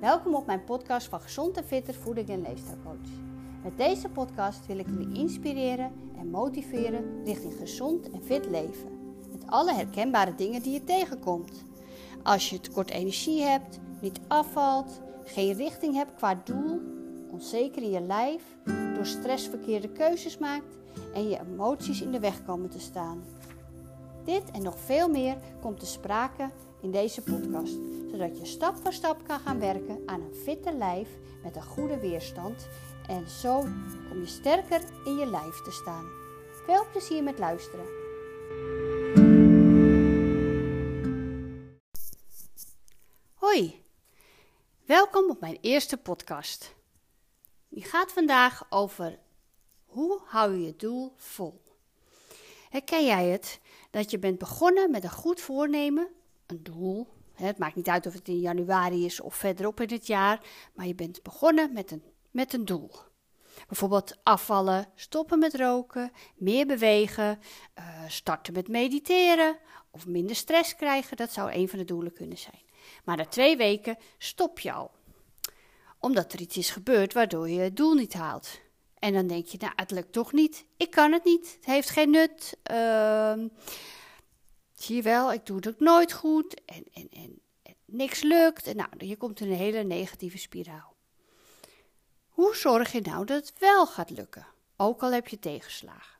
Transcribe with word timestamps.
Welkom 0.00 0.34
op 0.34 0.46
mijn 0.46 0.64
podcast 0.64 1.08
van 1.08 1.20
Gezond 1.20 1.56
en 1.56 1.64
Fitter 1.64 1.94
Voeding 1.94 2.28
en 2.28 2.42
Leefstijlcoach. 2.42 3.08
Met 3.62 3.76
deze 3.76 4.08
podcast 4.08 4.66
wil 4.66 4.78
ik 4.78 4.86
jullie 4.86 5.18
inspireren 5.18 5.92
en 6.18 6.30
motiveren 6.30 7.24
richting 7.24 7.54
gezond 7.58 8.10
en 8.10 8.22
fit 8.22 8.46
leven. 8.50 9.16
Met 9.32 9.46
alle 9.46 9.74
herkenbare 9.74 10.34
dingen 10.34 10.62
die 10.62 10.72
je 10.72 10.84
tegenkomt. 10.84 11.64
Als 12.22 12.50
je 12.50 12.60
tekort 12.60 12.90
energie 12.90 13.42
hebt, 13.42 13.78
niet 14.00 14.20
afvalt, 14.28 15.00
geen 15.24 15.54
richting 15.54 15.94
hebt 15.94 16.14
qua 16.14 16.40
doel, 16.44 16.80
onzeker 17.30 17.82
in 17.82 17.90
je 17.90 18.00
lijf, 18.00 18.42
door 18.94 19.06
stress 19.06 19.48
verkeerde 19.48 19.88
keuzes 19.88 20.38
maakt 20.38 20.76
en 21.14 21.28
je 21.28 21.40
emoties 21.40 22.02
in 22.02 22.10
de 22.10 22.20
weg 22.20 22.44
komen 22.44 22.70
te 22.70 22.80
staan. 22.80 23.24
Dit 24.24 24.50
en 24.50 24.62
nog 24.62 24.78
veel 24.78 25.08
meer 25.08 25.36
komt 25.60 25.80
te 25.80 25.86
sprake 25.86 26.50
in 26.80 26.90
deze 26.90 27.22
podcast, 27.22 27.78
zodat 28.10 28.38
je 28.38 28.46
stap 28.46 28.76
voor 28.76 28.92
stap 28.92 29.26
kan 29.26 29.40
gaan 29.40 29.60
werken 29.60 30.02
aan 30.06 30.20
een 30.20 30.34
fitte 30.34 30.72
lijf 30.72 31.08
met 31.42 31.56
een 31.56 31.62
goede 31.62 31.98
weerstand 31.98 32.68
en 33.08 33.28
zo 33.28 33.60
kom 34.08 34.20
je 34.20 34.26
sterker 34.26 34.82
in 35.04 35.16
je 35.16 35.26
lijf 35.26 35.62
te 35.62 35.70
staan. 35.70 36.06
Veel 36.66 36.86
plezier 36.90 37.22
met 37.22 37.38
luisteren. 37.38 37.86
Hoi, 43.34 43.82
welkom 44.86 45.30
op 45.30 45.40
mijn 45.40 45.58
eerste 45.60 45.96
podcast. 45.96 46.74
Die 47.68 47.84
gaat 47.84 48.12
vandaag 48.12 48.66
over 48.70 49.18
hoe 49.86 50.20
hou 50.24 50.52
je 50.52 50.66
je 50.66 50.76
doel 50.76 51.12
vol. 51.16 51.62
Herken 52.70 53.04
jij 53.04 53.26
het 53.26 53.60
dat 53.90 54.10
je 54.10 54.18
bent 54.18 54.38
begonnen 54.38 54.90
met 54.90 55.04
een 55.04 55.10
goed 55.10 55.40
voornemen 55.40 56.08
een 56.46 56.62
doel. 56.62 57.17
Het 57.42 57.58
maakt 57.58 57.74
niet 57.74 57.88
uit 57.88 58.06
of 58.06 58.12
het 58.12 58.28
in 58.28 58.40
januari 58.40 59.04
is 59.04 59.20
of 59.20 59.34
verderop 59.34 59.80
in 59.80 59.92
het 59.92 60.06
jaar, 60.06 60.40
maar 60.74 60.86
je 60.86 60.94
bent 60.94 61.22
begonnen 61.22 61.72
met 61.72 61.90
een, 61.90 62.02
met 62.30 62.52
een 62.52 62.64
doel. 62.64 62.90
Bijvoorbeeld 63.68 64.16
afvallen, 64.22 64.86
stoppen 64.94 65.38
met 65.38 65.54
roken, 65.54 66.12
meer 66.36 66.66
bewegen, 66.66 67.38
uh, 67.78 67.84
starten 68.08 68.52
met 68.52 68.68
mediteren 68.68 69.58
of 69.90 70.06
minder 70.06 70.36
stress 70.36 70.76
krijgen. 70.76 71.16
Dat 71.16 71.32
zou 71.32 71.52
een 71.52 71.68
van 71.68 71.78
de 71.78 71.84
doelen 71.84 72.12
kunnen 72.12 72.38
zijn. 72.38 72.62
Maar 73.04 73.16
na 73.16 73.26
twee 73.26 73.56
weken 73.56 73.96
stop 74.18 74.58
je 74.58 74.72
al. 74.72 74.90
Omdat 75.98 76.32
er 76.32 76.40
iets 76.40 76.56
is 76.56 76.70
gebeurd 76.70 77.12
waardoor 77.12 77.48
je 77.48 77.60
het 77.60 77.76
doel 77.76 77.94
niet 77.94 78.14
haalt. 78.14 78.60
En 78.98 79.12
dan 79.12 79.26
denk 79.26 79.46
je, 79.46 79.58
nou, 79.60 79.72
het 79.76 79.90
lukt 79.90 80.12
toch 80.12 80.32
niet. 80.32 80.64
Ik 80.76 80.90
kan 80.90 81.12
het 81.12 81.24
niet. 81.24 81.54
Het 81.56 81.64
heeft 81.64 81.90
geen 81.90 82.10
nut. 82.10 82.56
Uh, 82.70 83.32
Zie 84.78 84.96
je 84.96 85.02
wel, 85.02 85.32
ik 85.32 85.46
doe 85.46 85.56
het 85.56 85.68
ook 85.68 85.80
nooit 85.80 86.12
goed 86.12 86.64
en, 86.64 86.84
en, 86.92 87.08
en, 87.10 87.40
niks 87.84 88.22
lukt. 88.22 88.66
En 88.66 88.76
nou, 88.76 88.88
je 88.98 89.16
komt 89.16 89.40
in 89.40 89.50
een 89.50 89.56
hele 89.56 89.82
negatieve 89.82 90.38
spiraal. 90.38 90.96
Hoe 92.28 92.56
zorg 92.56 92.92
je 92.92 93.00
nou 93.00 93.24
dat 93.24 93.46
het 93.46 93.58
wel 93.58 93.86
gaat 93.86 94.10
lukken, 94.10 94.46
ook 94.76 95.02
al 95.02 95.12
heb 95.12 95.28
je 95.28 95.38
tegenslagen? 95.38 96.18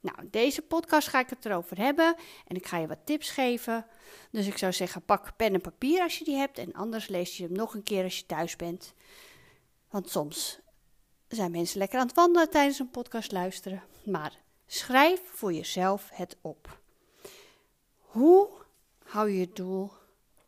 Nou, 0.00 0.18
in 0.20 0.28
deze 0.30 0.62
podcast 0.62 1.08
ga 1.08 1.20
ik 1.20 1.30
het 1.30 1.44
erover 1.44 1.78
hebben 1.78 2.14
en 2.46 2.56
ik 2.56 2.66
ga 2.66 2.78
je 2.78 2.86
wat 2.86 2.98
tips 3.06 3.30
geven. 3.30 3.86
Dus 4.30 4.46
ik 4.46 4.58
zou 4.58 4.72
zeggen, 4.72 5.04
pak 5.04 5.36
pen 5.36 5.54
en 5.54 5.60
papier 5.60 6.00
als 6.00 6.18
je 6.18 6.24
die 6.24 6.36
hebt 6.36 6.58
en 6.58 6.72
anders 6.72 7.08
lees 7.08 7.36
je 7.36 7.44
hem 7.44 7.52
nog 7.52 7.74
een 7.74 7.82
keer 7.82 8.04
als 8.04 8.18
je 8.18 8.26
thuis 8.26 8.56
bent. 8.56 8.94
Want 9.90 10.10
soms 10.10 10.58
zijn 11.28 11.50
mensen 11.50 11.78
lekker 11.78 11.98
aan 11.98 12.06
het 12.06 12.16
wandelen 12.16 12.50
tijdens 12.50 12.78
een 12.78 12.90
podcast 12.90 13.32
luisteren. 13.32 13.82
Maar 14.04 14.38
schrijf 14.66 15.20
voor 15.24 15.52
jezelf 15.52 16.08
het 16.12 16.36
op. 16.40 16.81
Hoe 18.12 18.48
hou 19.04 19.30
je 19.30 19.40
het 19.40 19.56
doel 19.56 19.90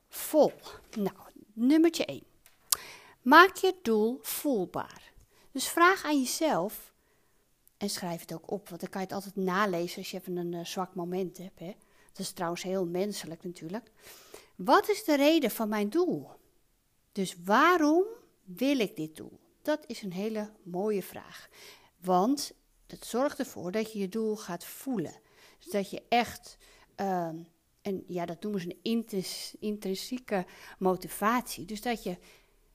vol? 0.09 0.53
Nou, 0.97 1.17
nummertje 1.53 2.05
1. 2.05 2.23
Maak 3.23 3.57
je 3.57 3.75
doel 3.83 4.19
voelbaar. 4.23 5.13
Dus 5.51 5.69
vraag 5.69 6.05
aan 6.05 6.19
jezelf 6.19 6.93
en 7.77 7.91
schrijf 7.91 8.21
het 8.21 8.33
ook 8.33 8.51
op, 8.51 8.69
want 8.69 8.81
dan 8.81 8.91
kan 8.91 9.01
je 9.01 9.07
het 9.07 9.17
altijd 9.17 9.37
nalezen 9.37 9.99
als 9.99 10.11
je 10.11 10.17
even 10.17 10.37
een 10.37 10.53
uh, 10.53 10.65
zwak 10.65 10.95
moment 10.95 11.39
hebt. 11.39 11.59
Hè? 11.59 11.75
Dat 12.09 12.19
is 12.19 12.33
trouwens 12.33 12.63
heel 12.63 12.87
menselijk 12.87 13.45
natuurlijk. 13.45 13.91
Wat 14.57 14.89
is 14.89 15.05
de 15.05 15.17
reden 15.17 15.51
van 15.51 15.69
mijn 15.69 15.91
doel? 15.91 16.31
Dus 17.13 17.37
waarom 17.45 18.05
wil 18.43 18.79
ik 18.79 18.97
dit 18.97 19.17
doel? 19.17 19.39
Dat 19.63 19.85
is 19.87 20.03
een 20.03 20.13
hele 20.13 20.51
mooie 20.63 21.03
vraag. 21.03 21.49
Want 22.01 22.53
het 22.87 23.05
zorgt 23.05 23.39
ervoor 23.39 23.73
dat 23.73 23.93
je 23.93 23.99
je 23.99 24.09
doel 24.09 24.37
gaat 24.37 24.65
voelen. 24.65 25.21
Dus 25.59 25.73
dat 25.73 25.91
je 25.91 26.03
echt 26.09 26.57
uh, 27.01 27.29
en 27.85 28.05
ja, 28.07 28.27
dat 28.27 28.43
noemen 28.43 28.61
ze 28.61 28.77
een 28.83 29.07
intrinsieke 29.61 30.47
motivatie. 30.79 31.65
Dus 31.65 31.83
dat 31.83 32.03
je, 32.03 32.17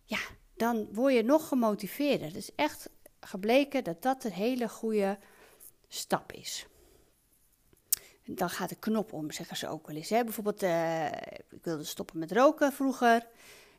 ja, 0.04 0.20
dan 0.56 0.88
word 0.94 1.14
je 1.14 1.24
nog 1.24 1.48
gemotiveerder. 1.48 2.28
Het 2.28 2.36
is 2.36 2.56
echt 2.56 2.90
gebleken 3.20 3.84
dat 3.84 4.02
dat 4.02 4.24
een 4.24 4.32
hele 4.32 4.70
goede 4.70 5.18
stap 5.88 6.32
is. 6.32 6.66
dan 8.26 8.50
gaat 8.50 8.70
de 8.70 8.76
knop 8.76 9.14
om, 9.14 9.32
zeggen 9.32 9.58
ze 9.58 9.68
ook 9.68 9.88
wel 9.88 9.96
eens. 9.96 10.10
Hè? 10.10 10.24
Bijvoorbeeld, 10.24 10.64
uh, 10.64 11.06
ik 11.50 11.64
wilde 11.64 11.84
stoppen 11.84 12.20
met 12.20 12.32
roken 12.32 12.74
vroeger. 12.74 13.28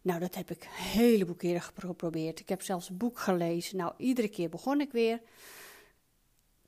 Nou, 0.02 0.20
dat 0.20 0.34
heb 0.34 0.50
ik 0.50 0.62
een 0.64 0.70
heleboel 0.70 1.34
keren 1.34 1.62
geprobeerd. 1.62 2.40
Ik 2.40 2.48
heb 2.48 2.62
zelfs 2.62 2.88
een 2.88 2.96
boek 2.96 3.18
gelezen. 3.18 3.76
Nou, 3.76 3.92
iedere 3.96 4.28
keer 4.28 4.48
begon 4.48 4.80
ik 4.80 4.92
weer. 4.92 5.20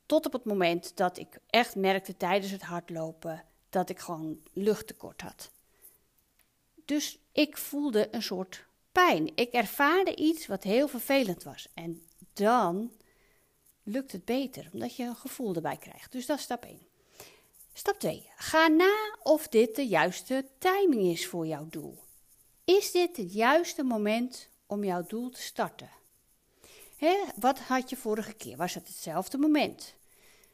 Tot 0.05 0.25
op 0.25 0.33
het 0.33 0.45
moment 0.45 0.97
dat 0.97 1.17
ik 1.17 1.39
echt 1.49 1.75
merkte 1.75 2.17
tijdens 2.17 2.51
het 2.51 2.61
hardlopen 2.61 3.43
dat 3.73 3.89
ik 3.89 3.99
gewoon 3.99 4.41
luchttekort 4.53 5.21
had. 5.21 5.51
Dus 6.85 7.19
ik 7.31 7.57
voelde 7.57 8.07
een 8.11 8.23
soort 8.23 8.65
pijn. 8.91 9.31
Ik 9.35 9.51
ervaarde 9.51 10.15
iets 10.15 10.47
wat 10.47 10.63
heel 10.63 10.87
vervelend 10.87 11.43
was. 11.43 11.67
En 11.73 12.01
dan 12.33 12.91
lukt 13.83 14.11
het 14.11 14.25
beter, 14.25 14.69
omdat 14.73 14.95
je 14.95 15.03
een 15.03 15.15
gevoel 15.15 15.55
erbij 15.55 15.77
krijgt. 15.77 16.11
Dus 16.11 16.25
dat 16.25 16.37
is 16.37 16.43
stap 16.43 16.63
1. 16.63 16.79
Stap 17.73 17.99
2. 17.99 18.29
Ga 18.35 18.67
na 18.67 19.17
of 19.23 19.47
dit 19.47 19.75
de 19.75 19.87
juiste 19.87 20.45
timing 20.57 21.11
is 21.11 21.27
voor 21.27 21.47
jouw 21.47 21.67
doel. 21.69 21.97
Is 22.65 22.91
dit 22.91 23.17
het 23.17 23.33
juiste 23.33 23.83
moment 23.83 24.49
om 24.65 24.83
jouw 24.83 25.03
doel 25.03 25.29
te 25.29 25.41
starten? 25.41 25.89
Wat 27.35 27.59
had 27.59 27.89
je 27.89 27.95
vorige 27.95 28.33
keer? 28.33 28.57
Was 28.57 28.73
het 28.73 28.87
hetzelfde 28.87 29.37
moment? 29.37 29.95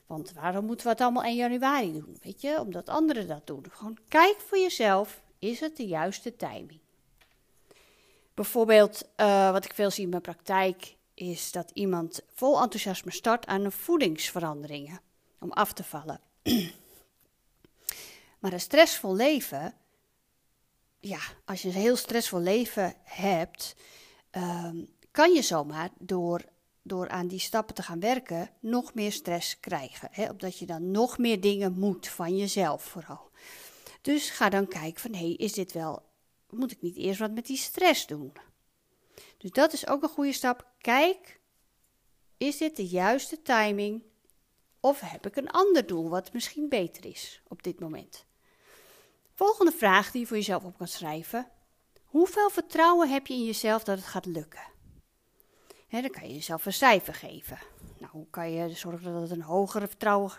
Want 0.09 0.33
waarom 0.33 0.65
moeten 0.65 0.85
we 0.85 0.91
het 0.91 1.01
allemaal 1.01 1.23
1 1.23 1.35
januari 1.35 1.93
doen? 1.93 2.17
Weet 2.21 2.41
je, 2.41 2.59
omdat 2.59 2.89
anderen 2.89 3.27
dat 3.27 3.47
doen. 3.47 3.65
Gewoon 3.71 3.97
kijk 4.07 4.39
voor 4.39 4.57
jezelf, 4.57 5.21
is 5.39 5.59
het 5.59 5.77
de 5.77 5.87
juiste 5.87 6.35
timing? 6.35 6.79
Bijvoorbeeld, 8.33 9.07
uh, 9.17 9.51
wat 9.51 9.65
ik 9.65 9.73
veel 9.73 9.91
zie 9.91 10.03
in 10.03 10.09
mijn 10.09 10.21
praktijk, 10.21 10.95
is 11.13 11.51
dat 11.51 11.71
iemand 11.73 12.21
vol 12.33 12.61
enthousiasme 12.61 13.11
start 13.11 13.45
aan 13.45 13.65
een 13.65 13.71
voedingsveranderingen 13.71 15.01
om 15.39 15.51
af 15.51 15.73
te 15.73 15.83
vallen. 15.83 16.21
maar 18.39 18.53
een 18.53 18.59
stressvol 18.59 19.15
leven, 19.15 19.73
ja, 20.99 21.21
als 21.45 21.61
je 21.61 21.67
een 21.67 21.73
heel 21.73 21.95
stressvol 21.95 22.39
leven 22.39 22.93
hebt, 23.03 23.75
um, 24.31 24.87
kan 25.11 25.33
je 25.33 25.41
zomaar 25.41 25.89
door 25.97 26.41
door 26.89 27.09
aan 27.09 27.27
die 27.27 27.39
stappen 27.39 27.75
te 27.75 27.83
gaan 27.83 27.99
werken, 27.99 28.49
nog 28.59 28.93
meer 28.93 29.11
stress 29.11 29.59
krijgen. 29.59 30.09
Hè? 30.11 30.29
Omdat 30.29 30.57
je 30.57 30.65
dan 30.65 30.91
nog 30.91 31.17
meer 31.17 31.41
dingen 31.41 31.79
moet 31.79 32.07
van 32.07 32.37
jezelf 32.37 32.83
vooral. 32.83 33.29
Dus 34.01 34.29
ga 34.29 34.49
dan 34.49 34.67
kijken 34.67 35.01
van, 35.01 35.13
hé, 35.13 35.25
hey, 35.25 35.33
is 35.33 35.53
dit 35.53 35.71
wel, 35.71 36.01
moet 36.49 36.71
ik 36.71 36.81
niet 36.81 36.95
eerst 36.95 37.19
wat 37.19 37.31
met 37.31 37.45
die 37.45 37.57
stress 37.57 38.07
doen? 38.07 38.33
Dus 39.37 39.51
dat 39.51 39.73
is 39.73 39.87
ook 39.87 40.03
een 40.03 40.09
goede 40.09 40.33
stap. 40.33 40.67
Kijk, 40.77 41.39
is 42.37 42.57
dit 42.57 42.75
de 42.75 42.87
juiste 42.87 43.41
timing? 43.41 44.03
Of 44.79 44.99
heb 44.99 45.25
ik 45.25 45.35
een 45.35 45.49
ander 45.49 45.85
doel 45.85 46.09
wat 46.09 46.33
misschien 46.33 46.69
beter 46.69 47.05
is 47.05 47.41
op 47.47 47.63
dit 47.63 47.79
moment? 47.79 48.25
Volgende 49.33 49.71
vraag 49.71 50.11
die 50.11 50.21
je 50.21 50.27
voor 50.27 50.37
jezelf 50.37 50.63
op 50.63 50.77
kan 50.77 50.87
schrijven. 50.87 51.51
Hoeveel 52.03 52.49
vertrouwen 52.49 53.09
heb 53.09 53.27
je 53.27 53.33
in 53.33 53.45
jezelf 53.45 53.83
dat 53.83 53.97
het 53.97 54.07
gaat 54.07 54.25
lukken? 54.25 54.77
Dan 55.89 56.09
kan 56.09 56.27
je 56.27 56.33
jezelf 56.33 56.65
een 56.65 56.73
cijfer 56.73 57.13
geven. 57.13 57.57
Nou, 57.97 58.11
hoe 58.11 58.27
kan 58.29 58.51
je 58.51 58.69
zorgen 58.69 59.13
dat 59.13 59.21
het 59.21 59.31
een 59.31 59.41
hogere 59.41 59.87
vertrouwen 59.87 60.31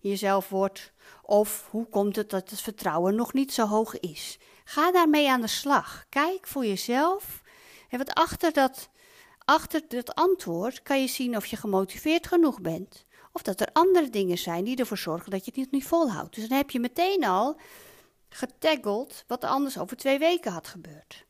in 0.00 0.10
jezelf 0.10 0.48
wordt? 0.48 0.92
Of 1.22 1.68
hoe 1.70 1.86
komt 1.88 2.16
het 2.16 2.30
dat 2.30 2.50
het 2.50 2.60
vertrouwen 2.60 3.14
nog 3.14 3.32
niet 3.32 3.52
zo 3.52 3.66
hoog 3.66 4.00
is? 4.00 4.38
Ga 4.64 4.92
daarmee 4.92 5.30
aan 5.30 5.40
de 5.40 5.46
slag. 5.46 6.04
Kijk 6.08 6.46
voor 6.46 6.66
jezelf. 6.66 7.42
En 7.88 7.98
wat 7.98 8.14
achter 8.14 8.52
dat, 8.52 8.88
achter 9.38 9.82
dat 9.88 10.14
antwoord 10.14 10.82
kan 10.82 11.00
je 11.00 11.06
zien 11.06 11.36
of 11.36 11.46
je 11.46 11.56
gemotiveerd 11.56 12.26
genoeg 12.26 12.60
bent. 12.60 13.04
Of 13.32 13.42
dat 13.42 13.60
er 13.60 13.68
andere 13.72 14.10
dingen 14.10 14.38
zijn 14.38 14.64
die 14.64 14.76
ervoor 14.76 14.98
zorgen 14.98 15.30
dat 15.30 15.44
je 15.44 15.60
het 15.60 15.70
niet 15.70 15.86
volhoudt. 15.86 16.34
Dus 16.34 16.48
dan 16.48 16.56
heb 16.56 16.70
je 16.70 16.80
meteen 16.80 17.24
al 17.24 17.56
getaggeld 18.28 19.24
wat 19.26 19.42
er 19.42 19.48
anders 19.48 19.78
over 19.78 19.96
twee 19.96 20.18
weken 20.18 20.52
had 20.52 20.68
gebeurd. 20.68 21.26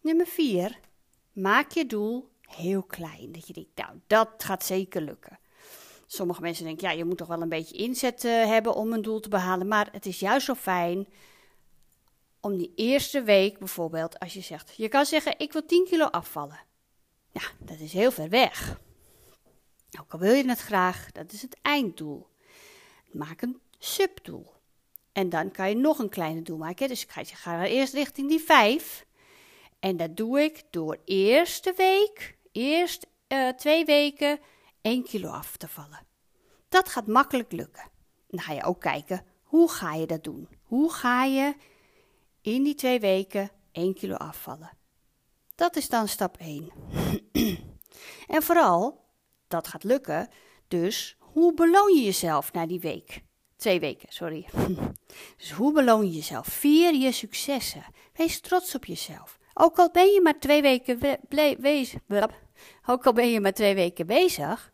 Nummer 0.00 0.26
4. 0.26 0.78
Maak 1.36 1.70
je 1.70 1.86
doel 1.86 2.28
heel 2.40 2.82
klein. 2.82 3.32
Dat 3.32 3.46
je 3.46 3.52
denkt, 3.52 3.70
nou, 3.74 4.00
dat 4.06 4.28
gaat 4.36 4.64
zeker 4.64 5.02
lukken. 5.02 5.38
Sommige 6.06 6.40
mensen 6.40 6.64
denken, 6.64 6.88
ja, 6.88 6.94
je 6.94 7.04
moet 7.04 7.16
toch 7.16 7.28
wel 7.28 7.42
een 7.42 7.48
beetje 7.48 7.76
inzet 7.76 8.24
uh, 8.24 8.44
hebben 8.44 8.74
om 8.74 8.92
een 8.92 9.02
doel 9.02 9.20
te 9.20 9.28
behalen. 9.28 9.68
Maar 9.68 9.88
het 9.92 10.06
is 10.06 10.18
juist 10.18 10.46
zo 10.46 10.54
fijn 10.54 11.06
om 12.40 12.56
die 12.56 12.72
eerste 12.74 13.22
week 13.22 13.58
bijvoorbeeld, 13.58 14.18
als 14.18 14.34
je 14.34 14.40
zegt, 14.40 14.74
je 14.76 14.88
kan 14.88 15.06
zeggen, 15.06 15.38
ik 15.38 15.52
wil 15.52 15.66
10 15.66 15.84
kilo 15.84 16.04
afvallen. 16.04 16.60
Ja, 17.32 17.42
dat 17.58 17.78
is 17.78 17.92
heel 17.92 18.10
ver 18.10 18.28
weg. 18.28 18.80
Ook 20.00 20.12
al 20.12 20.18
wil 20.18 20.32
je 20.32 20.48
het 20.48 20.60
graag, 20.60 21.12
dat 21.12 21.32
is 21.32 21.42
het 21.42 21.56
einddoel. 21.62 22.28
Maak 23.10 23.42
een 23.42 23.60
subdoel. 23.78 24.54
En 25.12 25.28
dan 25.28 25.50
kan 25.50 25.68
je 25.68 25.76
nog 25.76 25.98
een 25.98 26.08
kleine 26.08 26.42
doel 26.42 26.58
maken. 26.58 26.88
Dus 26.88 27.04
ga, 27.08 27.20
je 27.20 27.34
gaat 27.34 27.66
eerst 27.66 27.94
richting 27.94 28.28
die 28.28 28.40
5. 28.40 29.05
En 29.78 29.96
dat 29.96 30.16
doe 30.16 30.40
ik 30.40 30.62
door 30.70 30.98
eerste 31.04 31.72
week, 31.76 32.38
eerst 32.52 33.06
uh, 33.28 33.48
twee 33.48 33.84
weken, 33.84 34.38
1 34.80 35.04
kilo 35.04 35.28
af 35.28 35.56
te 35.56 35.68
vallen. 35.68 36.06
Dat 36.68 36.88
gaat 36.88 37.06
makkelijk 37.06 37.52
lukken. 37.52 37.90
Dan 38.28 38.40
ga 38.40 38.52
je 38.52 38.62
ook 38.62 38.80
kijken, 38.80 39.24
hoe 39.42 39.70
ga 39.70 39.94
je 39.94 40.06
dat 40.06 40.24
doen? 40.24 40.48
Hoe 40.62 40.92
ga 40.92 41.24
je 41.24 41.54
in 42.40 42.62
die 42.62 42.74
twee 42.74 43.00
weken 43.00 43.50
1 43.72 43.94
kilo 43.94 44.14
afvallen? 44.14 44.70
Dat 45.54 45.76
is 45.76 45.88
dan 45.88 46.08
stap 46.08 46.36
1. 46.36 46.70
en 48.34 48.42
vooral, 48.42 49.04
dat 49.48 49.68
gaat 49.68 49.84
lukken, 49.84 50.28
dus 50.68 51.16
hoe 51.18 51.54
beloon 51.54 51.94
je 51.94 52.02
jezelf 52.02 52.52
na 52.52 52.66
die 52.66 52.80
week? 52.80 53.22
Twee 53.56 53.80
weken, 53.80 54.12
sorry. 54.12 54.46
dus 55.38 55.50
hoe 55.50 55.72
beloon 55.72 56.06
je 56.06 56.12
jezelf? 56.12 56.46
Vier 56.46 56.94
je 56.94 57.12
successen. 57.12 57.84
Wees 58.12 58.40
trots 58.40 58.74
op 58.74 58.84
jezelf. 58.84 59.38
Ook 59.58 59.78
al 59.78 59.90
ben 59.90 60.06
je 60.06 60.20
maar 60.20 60.38
twee 60.38 60.62
weken 60.62 60.98
bezig. 61.58 62.00
Ook 62.86 63.06
al 63.06 63.12
ben 63.12 63.30
je 63.30 63.40
maar 63.40 63.52
twee 63.52 63.74
weken 63.74 64.06
bezig. 64.06 64.72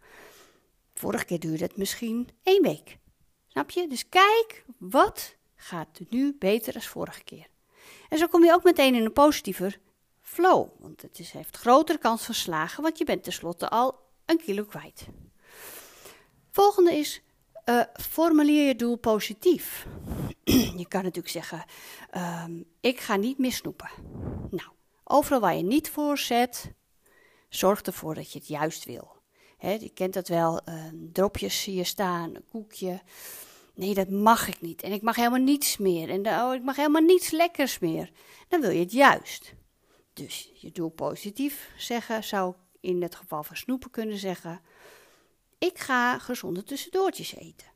Vorige 0.94 1.24
keer 1.24 1.40
duurde 1.40 1.64
het 1.64 1.76
misschien 1.76 2.28
één 2.42 2.62
week. 2.62 2.98
Snap 3.46 3.70
je? 3.70 3.86
Dus 3.86 4.08
kijk, 4.08 4.64
wat 4.78 5.36
gaat 5.54 6.00
nu 6.08 6.36
beter 6.38 6.72
dan 6.72 6.82
vorige 6.82 7.24
keer? 7.24 7.46
En 8.08 8.18
zo 8.18 8.26
kom 8.26 8.44
je 8.44 8.52
ook 8.52 8.64
meteen 8.64 8.94
in 8.94 9.04
een 9.04 9.12
positiever 9.12 9.80
flow. 10.20 10.68
Want 10.78 11.02
het 11.02 11.18
is, 11.18 11.30
heeft 11.30 11.56
grotere 11.56 11.98
kans 11.98 12.24
van 12.24 12.34
slagen, 12.34 12.82
want 12.82 12.98
je 12.98 13.04
bent 13.04 13.22
tenslotte 13.22 13.68
al 13.68 13.98
een 14.26 14.38
kilo 14.38 14.64
kwijt. 14.64 15.06
Volgende 16.50 16.94
is, 16.94 17.22
uh, 17.64 17.82
formuleer 17.92 18.66
je 18.66 18.76
doel 18.76 18.96
positief. 18.96 19.86
je 20.82 20.86
kan 20.88 21.02
natuurlijk 21.02 21.28
zeggen, 21.28 21.64
um, 22.44 22.64
ik 22.80 23.00
ga 23.00 23.16
niet 23.16 23.38
meer 23.38 23.52
snoepen. 23.52 23.90
Nou, 24.50 24.68
overal 25.04 25.40
waar 25.40 25.56
je 25.56 25.62
niet 25.62 25.90
voor 25.90 26.18
zet, 26.18 26.72
zorg 27.48 27.82
ervoor 27.82 28.14
dat 28.14 28.32
je 28.32 28.38
het 28.38 28.48
juist 28.48 28.84
wil. 28.84 29.20
He, 29.56 29.72
je 29.72 29.90
kent 29.90 30.14
dat 30.14 30.28
wel, 30.28 30.60
uh, 30.68 30.84
dropjes 31.12 31.62
zie 31.62 31.74
je 31.74 31.84
staan, 31.84 32.34
een 32.34 32.44
koekje. 32.50 33.00
Nee, 33.74 33.94
dat 33.94 34.08
mag 34.10 34.48
ik 34.48 34.60
niet. 34.60 34.82
En 34.82 34.92
ik 34.92 35.02
mag 35.02 35.16
helemaal 35.16 35.38
niets 35.38 35.76
meer. 35.76 36.10
En 36.10 36.26
oh, 36.26 36.54
ik 36.54 36.62
mag 36.62 36.76
helemaal 36.76 37.02
niets 37.02 37.30
lekkers 37.30 37.78
meer. 37.78 38.10
Dan 38.48 38.60
wil 38.60 38.70
je 38.70 38.80
het 38.80 38.92
juist. 38.92 39.54
Dus 40.12 40.50
je 40.54 40.70
doel 40.70 40.88
positief 40.88 41.70
zeggen 41.76 42.24
zou 42.24 42.54
in 42.80 43.02
het 43.02 43.14
geval 43.14 43.42
van 43.42 43.56
snoepen 43.56 43.90
kunnen 43.90 44.18
zeggen: 44.18 44.60
Ik 45.58 45.78
ga 45.78 46.18
gezonde 46.18 46.62
tussendoortjes 46.62 47.34
eten. 47.34 47.71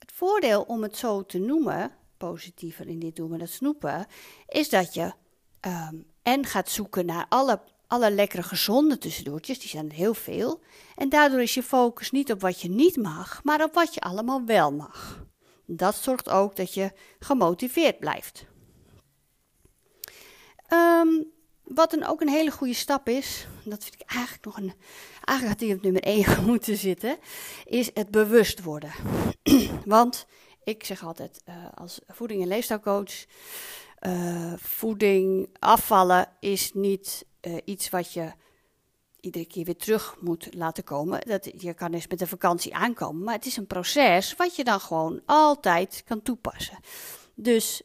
Het 0.00 0.12
voordeel 0.12 0.62
om 0.62 0.82
het 0.82 0.96
zo 0.96 1.26
te 1.26 1.38
noemen, 1.38 1.92
positiever 2.16 2.88
in 2.88 2.98
dit 2.98 3.16
doel 3.16 3.28
met 3.28 3.40
het 3.40 3.50
snoepen, 3.50 4.06
is 4.48 4.68
dat 4.68 4.94
je 4.94 5.12
um, 5.66 6.06
en 6.22 6.46
gaat 6.46 6.68
zoeken 6.68 7.06
naar 7.06 7.26
alle 7.28 7.60
alle 7.90 8.10
lekkere 8.10 8.42
gezonde 8.42 8.98
tussendoortjes, 8.98 9.58
die 9.58 9.68
zijn 9.68 9.88
er 9.88 9.94
heel 9.94 10.14
veel. 10.14 10.60
En 10.96 11.08
daardoor 11.08 11.42
is 11.42 11.54
je 11.54 11.62
focus 11.62 12.10
niet 12.10 12.32
op 12.32 12.40
wat 12.40 12.60
je 12.60 12.68
niet 12.68 12.96
mag, 12.96 13.44
maar 13.44 13.64
op 13.64 13.74
wat 13.74 13.94
je 13.94 14.00
allemaal 14.00 14.44
wel 14.44 14.72
mag. 14.72 15.24
Dat 15.66 15.94
zorgt 15.94 16.28
ook 16.28 16.56
dat 16.56 16.74
je 16.74 16.92
gemotiveerd 17.18 17.98
blijft. 17.98 18.44
Um, 20.72 21.32
wat 21.74 21.90
dan 21.90 22.04
ook 22.04 22.20
een 22.20 22.28
hele 22.28 22.50
goede 22.50 22.74
stap 22.74 23.08
is, 23.08 23.46
dat 23.64 23.82
vind 23.82 24.00
ik 24.00 24.10
eigenlijk 24.10 24.44
nog 24.44 24.56
een. 24.56 24.72
Eigenlijk 25.24 25.58
had 25.58 25.68
die 25.68 25.76
op 25.76 25.82
nummer 25.82 26.02
1 26.02 26.44
moeten 26.50 26.76
zitten, 26.76 27.18
is 27.64 27.90
het 27.94 28.10
bewust 28.10 28.62
worden. 28.62 28.92
Want 29.84 30.26
ik 30.64 30.84
zeg 30.84 31.04
altijd 31.04 31.42
uh, 31.48 31.54
als 31.74 32.00
voeding- 32.08 32.42
en 32.42 32.48
leefstijlcoach: 32.48 33.24
uh, 34.00 34.52
voeding 34.56 35.48
afvallen 35.58 36.28
is 36.40 36.72
niet 36.72 37.26
uh, 37.40 37.56
iets 37.64 37.90
wat 37.90 38.12
je 38.12 38.32
iedere 39.20 39.46
keer 39.46 39.64
weer 39.64 39.76
terug 39.76 40.16
moet 40.20 40.54
laten 40.54 40.84
komen. 40.84 41.20
Dat, 41.20 41.50
je 41.58 41.74
kan 41.74 41.92
eens 41.92 42.06
met 42.06 42.20
een 42.20 42.26
vakantie 42.26 42.74
aankomen, 42.74 43.24
maar 43.24 43.34
het 43.34 43.46
is 43.46 43.56
een 43.56 43.66
proces 43.66 44.36
wat 44.36 44.56
je 44.56 44.64
dan 44.64 44.80
gewoon 44.80 45.22
altijd 45.26 46.02
kan 46.06 46.22
toepassen. 46.22 46.78
Dus 47.34 47.82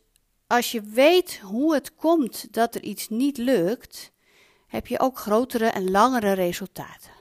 als 0.48 0.72
je 0.72 0.82
weet 0.82 1.40
hoe 1.40 1.74
het 1.74 1.96
komt 1.96 2.54
dat 2.54 2.76
er 2.76 2.84
iets 2.84 3.10
niet 3.10 3.38
lukt, 3.38 4.12
heb 4.68 4.88
je 4.88 5.00
ook 5.00 5.18
grotere 5.18 5.66
en 5.68 5.92
langere 5.92 6.32
resultaten. 6.32 7.12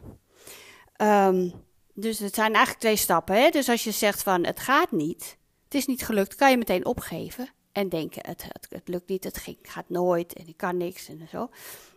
Um, 0.97 1.53
dus 1.94 2.19
het 2.19 2.35
zijn 2.35 2.53
eigenlijk 2.53 2.81
twee 2.81 2.97
stappen. 2.97 3.43
Hè? 3.43 3.50
Dus 3.50 3.69
als 3.69 3.85
je 3.85 3.91
zegt 3.91 4.23
van 4.23 4.44
het 4.44 4.61
gaat 4.61 4.91
niet, 4.91 5.38
het 5.65 5.75
is 5.75 5.87
niet 5.87 6.05
gelukt, 6.05 6.35
kan 6.35 6.50
je 6.50 6.56
meteen 6.56 6.87
opgeven 6.87 7.49
en 7.73 7.88
denken 7.88 8.26
het, 8.26 8.43
het, 8.43 8.67
het 8.69 8.88
lukt 8.88 9.09
niet, 9.09 9.25
het 9.25 9.38
ging, 9.38 9.59
gaat 9.62 9.88
nooit 9.88 10.32
en 10.32 10.49
ik 10.49 10.56
kan 10.56 10.76
niks 10.76 11.09
en 11.09 11.29
zo. 11.31 11.49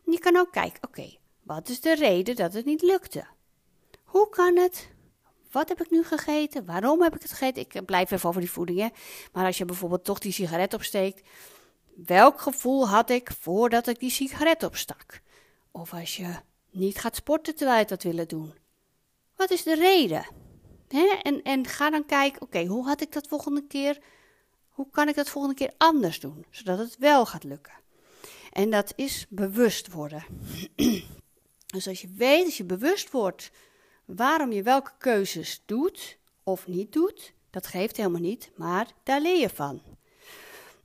je 0.05 0.19
kan 0.19 0.37
ook 0.37 0.51
kijken, 0.51 0.83
oké, 0.87 1.17
wat 1.43 1.69
is 1.69 1.81
de 1.81 1.95
reden 1.95 2.35
dat 2.35 2.53
het 2.53 2.65
niet 2.65 2.81
lukte? 2.81 3.25
Hoe 4.03 4.29
kan 4.29 4.57
het? 4.57 4.89
Wat 5.51 5.69
heb 5.69 5.81
ik 5.81 5.91
nu 5.91 6.03
gegeten? 6.03 6.65
Waarom 6.65 7.01
heb 7.01 7.15
ik 7.15 7.21
het 7.21 7.31
gegeten? 7.31 7.61
Ik 7.61 7.85
blijf 7.85 8.11
even 8.11 8.29
over 8.29 8.41
die 8.41 8.51
voeding. 8.51 8.93
Maar 9.31 9.45
als 9.45 9.57
je 9.57 9.65
bijvoorbeeld 9.65 10.03
toch 10.03 10.19
die 10.19 10.31
sigaret 10.31 10.73
opsteekt, 10.73 11.27
welk 12.05 12.41
gevoel 12.41 12.87
had 12.87 13.09
ik 13.09 13.31
voordat 13.39 13.87
ik 13.87 13.99
die 13.99 14.09
sigaret 14.09 14.63
opstak? 14.63 15.21
Of 15.71 15.93
als 15.93 16.17
je 16.17 16.35
niet 16.71 16.99
gaat 16.99 17.15
sporten 17.15 17.55
terwijl 17.55 17.79
je 17.79 17.85
dat 17.85 18.03
willen 18.03 18.27
doen. 18.27 18.53
Wat 19.35 19.51
is 19.51 19.63
de 19.63 19.75
reden? 19.75 20.25
En, 21.21 21.41
en 21.43 21.67
ga 21.67 21.89
dan 21.89 22.05
kijken, 22.05 22.41
oké, 22.41 22.65
hoe 22.65 22.85
had 22.85 23.01
ik 23.01 23.11
dat 23.11 23.27
volgende 23.27 23.67
keer 23.67 23.99
hoe 24.77 24.89
kan 24.91 25.07
ik 25.07 25.15
dat 25.15 25.29
volgende 25.29 25.55
keer 25.55 25.73
anders 25.77 26.19
doen, 26.19 26.45
zodat 26.49 26.77
het 26.77 26.97
wel 26.97 27.25
gaat 27.25 27.43
lukken? 27.43 27.73
En 28.51 28.69
dat 28.69 28.93
is 28.95 29.25
bewust 29.29 29.91
worden. 29.91 30.25
dus 31.75 31.87
als 31.87 32.01
je 32.01 32.13
weet, 32.15 32.45
als 32.45 32.57
je 32.57 32.63
bewust 32.63 33.11
wordt 33.11 33.51
waarom 34.07 34.51
je 34.51 34.63
welke 34.63 34.91
keuzes 34.97 35.61
doet 35.65 36.17
of 36.43 36.67
niet 36.67 36.93
doet, 36.93 37.33
dat 37.49 37.67
geeft 37.67 37.97
helemaal 37.97 38.21
niet, 38.21 38.51
maar 38.55 38.87
daar 39.03 39.21
leer 39.21 39.39
je 39.39 39.49
van. 39.49 39.81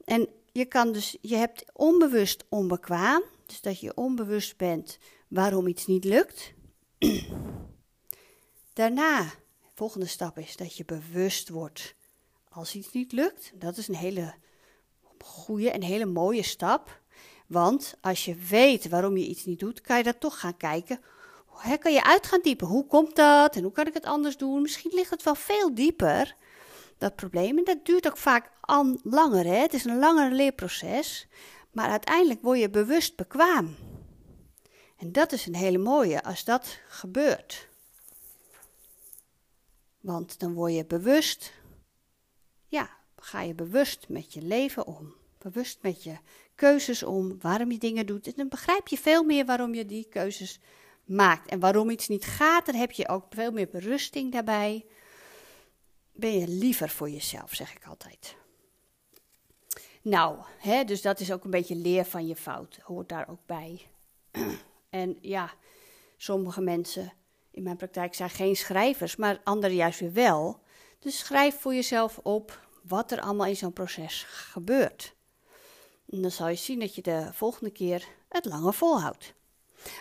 En 0.04 0.28
je 0.52 0.64
kan 0.64 0.92
dus, 0.92 1.16
je 1.20 1.36
hebt 1.36 1.64
onbewust 1.72 2.44
onbekwaam, 2.48 3.22
dus 3.46 3.60
dat 3.60 3.80
je 3.80 3.96
onbewust 3.96 4.56
bent 4.56 4.98
waarom 5.28 5.66
iets 5.66 5.86
niet 5.86 6.04
lukt. 6.04 6.52
Daarna, 8.72 9.22
de 9.22 9.68
volgende 9.74 10.06
stap 10.06 10.38
is 10.38 10.56
dat 10.56 10.76
je 10.76 10.84
bewust 10.84 11.48
wordt 11.48 11.94
als 12.48 12.74
iets 12.74 12.92
niet 12.92 13.12
lukt. 13.12 13.52
Dat 13.54 13.76
is 13.76 13.88
een 13.88 13.94
hele 13.94 14.34
goede 15.18 15.70
en 15.70 15.82
hele 15.82 16.06
mooie 16.06 16.42
stap. 16.42 17.00
Want 17.46 17.94
als 18.00 18.24
je 18.24 18.34
weet 18.34 18.88
waarom 18.88 19.16
je 19.16 19.26
iets 19.26 19.44
niet 19.44 19.58
doet, 19.58 19.80
kan 19.80 19.96
je 19.96 20.02
dat 20.02 20.20
toch 20.20 20.40
gaan 20.40 20.56
kijken. 20.56 21.00
Hoe 21.52 21.78
kan 21.78 21.92
je 21.92 22.04
uit 22.04 22.26
gaan 22.26 22.40
diepen? 22.42 22.66
Hoe 22.66 22.86
komt 22.86 23.16
dat? 23.16 23.56
En 23.56 23.62
hoe 23.62 23.72
kan 23.72 23.86
ik 23.86 23.94
het 23.94 24.04
anders 24.04 24.36
doen? 24.36 24.62
Misschien 24.62 24.90
ligt 24.94 25.10
het 25.10 25.22
wel 25.22 25.34
veel 25.34 25.74
dieper, 25.74 26.36
dat 26.98 27.16
probleem. 27.16 27.58
En 27.58 27.64
dat 27.64 27.84
duurt 27.84 28.06
ook 28.06 28.16
vaak 28.16 28.50
langer. 29.02 29.44
Hè? 29.44 29.56
Het 29.56 29.74
is 29.74 29.84
een 29.84 29.98
langer 29.98 30.32
leerproces. 30.32 31.26
Maar 31.70 31.88
uiteindelijk 31.90 32.42
word 32.42 32.58
je 32.58 32.70
bewust 32.70 33.16
bekwaam. 33.16 33.76
En 34.96 35.12
dat 35.12 35.32
is 35.32 35.46
een 35.46 35.54
hele 35.54 35.78
mooie 35.78 36.22
als 36.22 36.44
dat 36.44 36.78
gebeurt. 36.88 37.68
Want 40.00 40.38
dan 40.38 40.54
word 40.54 40.74
je 40.74 40.86
bewust 40.86 41.52
ja, 42.72 42.90
ga 43.16 43.40
je 43.40 43.54
bewust 43.54 44.08
met 44.08 44.32
je 44.32 44.42
leven 44.42 44.86
om. 44.86 45.14
Bewust 45.38 45.78
met 45.82 46.02
je 46.02 46.16
keuzes 46.54 47.02
om, 47.02 47.40
waarom 47.40 47.70
je 47.70 47.78
dingen 47.78 48.06
doet. 48.06 48.26
En 48.26 48.32
dan 48.36 48.48
begrijp 48.48 48.88
je 48.88 48.98
veel 48.98 49.24
meer 49.24 49.44
waarom 49.44 49.74
je 49.74 49.86
die 49.86 50.08
keuzes 50.08 50.60
maakt. 51.04 51.50
En 51.50 51.60
waarom 51.60 51.90
iets 51.90 52.08
niet 52.08 52.24
gaat, 52.24 52.66
dan 52.66 52.74
heb 52.74 52.90
je 52.90 53.08
ook 53.08 53.24
veel 53.30 53.50
meer 53.50 53.68
berusting 53.68 54.32
daarbij. 54.32 54.86
Ben 56.12 56.38
je 56.38 56.48
liever 56.48 56.88
voor 56.88 57.10
jezelf, 57.10 57.54
zeg 57.54 57.74
ik 57.74 57.86
altijd. 57.86 58.36
Nou, 60.02 60.38
hè, 60.58 60.84
dus 60.84 61.02
dat 61.02 61.20
is 61.20 61.32
ook 61.32 61.44
een 61.44 61.50
beetje 61.50 61.76
leer 61.76 62.04
van 62.04 62.26
je 62.26 62.36
fout. 62.36 62.78
Hoort 62.82 63.08
daar 63.08 63.28
ook 63.28 63.46
bij. 63.46 63.86
en 64.90 65.18
ja, 65.20 65.54
sommige 66.16 66.60
mensen 66.60 67.12
in 67.50 67.62
mijn 67.62 67.76
praktijk 67.76 68.14
zijn 68.14 68.30
geen 68.30 68.56
schrijvers, 68.56 69.16
maar 69.16 69.40
anderen 69.44 69.76
juist 69.76 70.00
weer 70.00 70.12
wel. 70.12 70.60
Dus 70.98 71.18
schrijf 71.18 71.60
voor 71.60 71.74
jezelf 71.74 72.18
op 72.18 72.66
wat 72.82 73.12
er 73.12 73.20
allemaal 73.20 73.46
in 73.46 73.56
zo'n 73.56 73.72
proces 73.72 74.22
gebeurt. 74.28 75.14
En 76.08 76.22
dan 76.22 76.30
zal 76.30 76.48
je 76.48 76.56
zien 76.56 76.80
dat 76.80 76.94
je 76.94 77.02
de 77.02 77.28
volgende 77.32 77.70
keer 77.70 78.08
het 78.28 78.44
langer 78.44 78.74
volhoudt. 78.74 79.34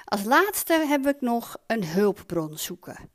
Als 0.05 0.23
laatste 0.23 0.73
heb 0.73 1.07
ik 1.07 1.21
nog 1.21 1.57
een 1.67 1.85
hulpbron 1.85 2.57
zoeken. 2.57 3.09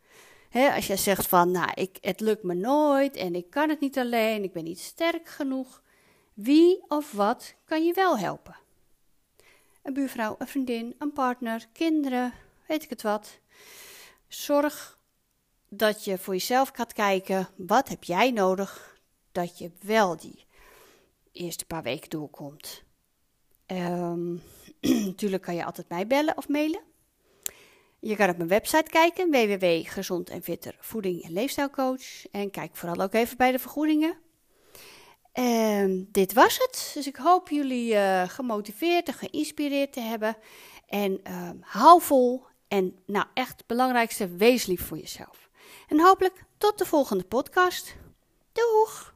als 0.53 0.87
je 0.87 0.97
zegt 0.97 1.27
van, 1.27 1.51
nou, 1.51 1.71
ik, 1.75 1.99
het 2.01 2.21
lukt 2.21 2.43
me 2.43 2.55
nooit 2.55 3.17
en 3.17 3.35
ik 3.35 3.51
kan 3.51 3.69
het 3.69 3.81
niet 3.81 3.99
alleen, 3.99 4.43
ik 4.43 4.53
ben 4.53 4.65
niet 4.65 4.81
sterk 4.81 5.29
genoeg. 5.29 5.83
Wie 6.35 6.85
of 6.89 7.13
wat 7.13 7.55
kan 7.65 7.85
je 7.85 7.93
wel 7.93 8.19
helpen? 8.19 8.57
Een 9.83 9.93
buurvrouw, 9.93 10.35
een 10.39 10.47
vriendin, 10.47 10.95
een 10.99 11.13
partner, 11.13 11.67
kinderen, 11.73 12.33
weet 12.67 12.83
ik 12.83 12.91
het 12.91 13.03
wat. 13.03 13.39
Zorg 14.29 14.99
dat 15.69 16.05
je 16.05 16.19
voor 16.19 16.35
jezelf 16.35 16.71
gaat 16.73 16.93
kijken, 16.93 17.49
wat 17.57 17.89
heb 17.89 18.05
jij 18.05 18.31
nodig 18.31 18.99
dat 19.33 19.59
je 19.59 19.71
wel 19.81 20.17
die 20.17 20.45
eerste 21.33 21.65
paar 21.65 21.83
weken 21.83 22.11
doorkomt. 22.11 22.83
Um, 23.67 24.43
natuurlijk 25.07 25.43
kan 25.43 25.55
je 25.55 25.65
altijd 25.65 25.89
mij 25.89 26.07
bellen 26.07 26.37
of 26.37 26.49
mailen. 26.49 26.81
Je 28.01 28.17
kan 28.17 28.29
op 28.29 28.37
mijn 28.37 28.49
website 28.49 28.91
kijken, 28.91 29.31
www.gezond 29.31 30.31
en 30.31 30.43
fitter 30.43 30.77
voeding 30.81 31.23
en 31.23 31.33
leefstijlcoach. 31.33 32.27
En 32.31 32.51
kijk 32.51 32.77
vooral 32.77 33.05
ook 33.05 33.15
even 33.15 33.37
bij 33.37 33.53
de 33.53 33.59
vergoedingen. 33.59 34.19
En 35.33 36.09
dit 36.13 36.33
was 36.33 36.59
het. 36.59 36.91
Dus 36.95 37.07
ik 37.07 37.17
hoop 37.17 37.49
jullie 37.49 37.93
uh, 37.93 38.29
gemotiveerd 38.29 39.09
en 39.09 39.15
geïnspireerd 39.15 39.93
te 39.93 40.01
hebben. 40.01 40.37
En 40.87 41.21
uh, 41.29 41.51
hou 41.61 42.03
vol. 42.03 42.45
En 42.69 42.99
nou 43.07 43.27
echt 43.35 43.57
het 43.57 43.67
belangrijkste, 43.67 44.29
wees 44.29 44.67
lief 44.67 44.87
voor 44.87 44.99
jezelf. 44.99 45.49
En 45.89 46.01
hopelijk 46.01 46.45
tot 46.59 46.79
de 46.79 46.85
volgende 46.85 47.25
podcast. 47.25 47.97
Doeg! 48.53 49.16